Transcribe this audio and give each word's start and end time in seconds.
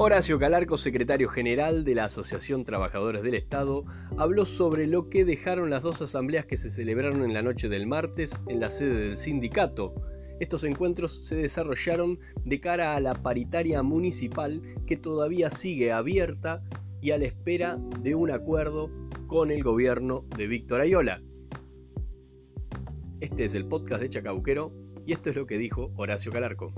Horacio 0.00 0.38
Calarco, 0.38 0.76
secretario 0.76 1.28
general 1.28 1.82
de 1.82 1.96
la 1.96 2.04
Asociación 2.04 2.62
Trabajadores 2.62 3.24
del 3.24 3.34
Estado, 3.34 3.84
habló 4.16 4.46
sobre 4.46 4.86
lo 4.86 5.10
que 5.10 5.24
dejaron 5.24 5.70
las 5.70 5.82
dos 5.82 6.00
asambleas 6.00 6.46
que 6.46 6.56
se 6.56 6.70
celebraron 6.70 7.24
en 7.24 7.34
la 7.34 7.42
noche 7.42 7.68
del 7.68 7.88
martes 7.88 8.38
en 8.46 8.60
la 8.60 8.70
sede 8.70 8.94
del 8.94 9.16
sindicato. 9.16 9.96
Estos 10.38 10.62
encuentros 10.62 11.26
se 11.26 11.34
desarrollaron 11.34 12.20
de 12.44 12.60
cara 12.60 12.94
a 12.94 13.00
la 13.00 13.14
paritaria 13.14 13.82
municipal 13.82 14.62
que 14.86 14.96
todavía 14.96 15.50
sigue 15.50 15.90
abierta 15.90 16.62
y 17.00 17.10
a 17.10 17.18
la 17.18 17.24
espera 17.24 17.76
de 18.00 18.14
un 18.14 18.30
acuerdo 18.30 18.92
con 19.26 19.50
el 19.50 19.64
gobierno 19.64 20.24
de 20.36 20.46
Víctor 20.46 20.80
Ayola. 20.80 21.22
Este 23.18 23.42
es 23.42 23.56
el 23.56 23.66
podcast 23.66 24.00
de 24.00 24.10
Chacabuquero 24.10 24.72
y 25.04 25.12
esto 25.12 25.30
es 25.30 25.34
lo 25.34 25.48
que 25.48 25.58
dijo 25.58 25.90
Horacio 25.96 26.30
Calarco. 26.30 26.72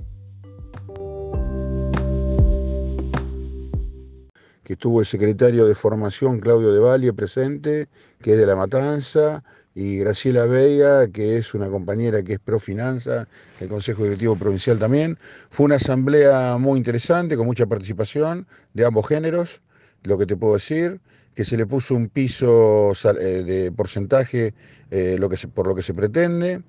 Que 4.71 4.75
estuvo 4.75 5.01
el 5.01 5.07
secretario 5.07 5.67
de 5.67 5.75
formación 5.75 6.39
Claudio 6.39 6.71
de 6.73 6.79
Valle 6.79 7.13
presente, 7.13 7.89
que 8.23 8.35
es 8.35 8.39
de 8.39 8.47
La 8.47 8.55
Matanza, 8.55 9.43
y 9.75 9.99
Graciela 9.99 10.45
Vega, 10.47 11.09
que 11.09 11.39
es 11.39 11.55
una 11.55 11.69
compañera 11.69 12.23
que 12.23 12.35
es 12.35 12.39
pro 12.39 12.61
finanza, 12.61 13.27
el 13.59 13.67
Consejo 13.67 14.05
Directivo 14.05 14.37
Provincial 14.37 14.79
también. 14.79 15.19
Fue 15.51 15.67
una 15.67 15.75
asamblea 15.75 16.57
muy 16.57 16.79
interesante, 16.79 17.37
con 17.37 17.47
mucha 17.47 17.67
participación 17.67 18.47
de 18.73 18.85
ambos 18.85 19.09
géneros, 19.09 19.61
lo 20.05 20.17
que 20.17 20.25
te 20.25 20.37
puedo 20.37 20.55
decir, 20.55 21.01
que 21.35 21.45
se 21.45 21.57
le 21.57 21.67
puso 21.67 21.97
un 21.97 22.09
piso 22.09 22.93
eh, 23.19 23.43
de 23.43 23.73
porcentaje 23.73 24.55
eh, 24.93 25.17
lo 25.19 25.29
que 25.29 25.37
por 25.49 25.67
lo 25.67 25.75
que 25.75 25.83
se 25.83 25.95
pretende, 25.95 26.63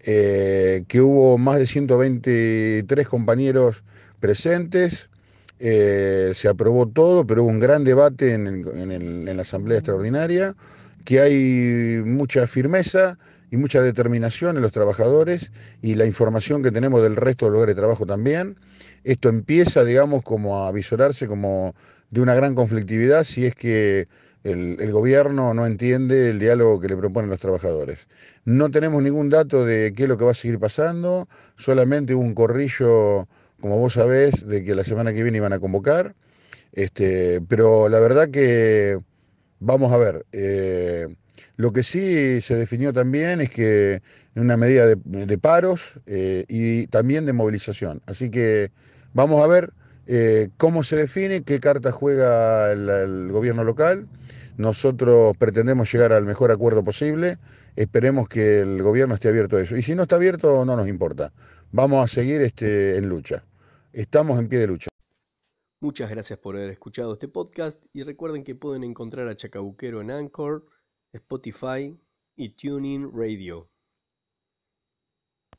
eh, 0.00 0.84
que 0.88 1.02
hubo 1.02 1.36
más 1.36 1.58
de 1.58 1.66
123 1.66 3.08
compañeros 3.08 3.84
presentes, 4.20 5.10
eh, 5.64 6.32
se 6.34 6.48
aprobó 6.48 6.88
todo, 6.88 7.24
pero 7.24 7.44
hubo 7.44 7.50
un 7.50 7.60
gran 7.60 7.84
debate 7.84 8.34
en, 8.34 9.24
la 9.24 9.42
Asamblea 9.42 9.78
Extraordinaria, 9.78 10.56
que 11.04 11.20
hay 11.20 12.02
mucha 12.04 12.48
firmeza 12.48 13.16
y 13.52 13.56
mucha 13.58 13.80
determinación 13.80 14.56
en 14.56 14.62
los 14.62 14.72
trabajadores 14.72 15.52
y 15.80 15.94
la 15.94 16.04
información 16.04 16.64
que 16.64 16.72
tenemos 16.72 17.00
del 17.00 17.14
resto 17.14 17.46
de 17.46 17.52
lugares 17.52 17.76
de 17.76 17.80
trabajo 17.80 18.04
también. 18.04 18.56
Esto 19.04 19.28
empieza, 19.28 19.84
digamos, 19.84 20.24
como 20.24 20.66
a 20.66 20.72
visorarse 20.72 21.28
como 21.28 21.76
de 22.10 22.20
una 22.20 22.34
gran 22.34 22.56
conflictividad 22.56 23.22
si 23.22 23.46
es 23.46 23.54
que 23.54 24.08
el, 24.42 24.78
el, 24.80 24.90
gobierno 24.90 25.54
no 25.54 25.64
entiende 25.64 26.30
el 26.30 26.40
diálogo 26.40 26.80
que 26.80 26.88
le 26.88 26.96
proponen 26.96 27.30
los 27.30 27.38
trabajadores. 27.38 28.08
No 28.44 28.68
tenemos 28.68 29.00
ningún 29.00 29.30
dato 29.30 29.64
de 29.64 29.92
qué 29.96 30.02
es 30.02 30.08
lo 30.08 30.18
que 30.18 30.24
va 30.24 30.32
a 30.32 30.34
seguir 30.34 30.58
pasando, 30.58 31.28
solamente 31.56 32.16
un 32.16 32.34
corrillo 32.34 33.28
como 33.62 33.78
vos 33.78 33.94
sabés, 33.94 34.46
de 34.46 34.64
que 34.64 34.74
la 34.74 34.84
semana 34.84 35.14
que 35.14 35.22
viene 35.22 35.38
iban 35.38 35.54
a 35.54 35.60
convocar. 35.60 36.14
Este, 36.72 37.40
pero 37.48 37.88
la 37.88 38.00
verdad 38.00 38.28
que 38.28 38.98
vamos 39.60 39.92
a 39.92 39.96
ver. 39.96 40.26
Eh, 40.32 41.06
lo 41.56 41.72
que 41.72 41.82
sí 41.82 42.40
se 42.40 42.56
definió 42.56 42.92
también 42.92 43.40
es 43.40 43.50
que 43.50 44.02
una 44.34 44.56
medida 44.56 44.86
de, 44.86 45.38
paros 45.38 46.00
eh, 46.06 46.44
y 46.48 46.88
también 46.88 47.24
de 47.24 47.32
movilización. 47.32 48.02
Así 48.06 48.30
que 48.30 48.72
vamos 49.14 49.42
a 49.44 49.46
ver 49.46 49.72
eh, 50.06 50.48
cómo 50.56 50.82
se 50.82 50.96
define, 50.96 51.42
qué 51.42 51.60
carta 51.60 51.92
juega 51.92 52.72
el, 52.72 53.30
gobierno 53.30 53.64
local. 53.64 54.08
Nosotros 54.56 55.36
pretendemos 55.36 55.92
llegar 55.92 56.12
al 56.12 56.26
mejor 56.26 56.50
acuerdo 56.50 56.82
posible. 56.82 57.38
Esperemos 57.76 58.28
que 58.28 58.60
el 58.60 58.82
gobierno 58.82 59.14
esté 59.14 59.28
abierto 59.28 59.56
a 59.56 59.62
eso. 59.62 59.76
Y 59.76 59.82
si 59.82 59.94
no 59.94 60.02
está 60.02 60.16
abierto, 60.16 60.64
no 60.64 60.76
nos 60.76 60.88
importa. 60.88 61.32
Vamos 61.70 62.04
a 62.04 62.12
seguir 62.12 62.42
este, 62.42 62.96
en 62.96 63.08
lucha. 63.08 63.44
Estamos 63.92 64.38
en 64.38 64.48
pie 64.48 64.60
de 64.60 64.68
lucha. 64.68 64.88
Muchas 65.80 66.08
gracias 66.08 66.38
por 66.38 66.56
haber 66.56 66.70
escuchado 66.70 67.12
este 67.12 67.28
podcast 67.28 67.84
y 67.92 68.04
recuerden 68.04 68.42
que 68.42 68.54
pueden 68.54 68.84
encontrar 68.84 69.28
a 69.28 69.36
Chacabuquero 69.36 70.00
en 70.00 70.10
Anchor, 70.10 70.64
Spotify 71.12 71.94
y 72.34 72.48
Tuning 72.50 73.10
Radio. 73.12 73.71